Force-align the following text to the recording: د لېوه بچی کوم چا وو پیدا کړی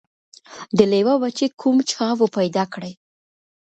د 0.77 0.79
لېوه 0.91 1.15
بچی 1.21 1.47
کوم 1.59 1.77
چا 1.91 2.07
وو 2.17 2.25
پیدا 2.37 2.63
کړی 2.73 2.93